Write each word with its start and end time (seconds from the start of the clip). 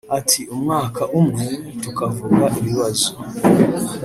Ati 0.17 0.41
“Umwaka 0.53 1.01
umwe 1.19 1.45
tukavuga 1.81 2.43
ibibazo 2.59 3.09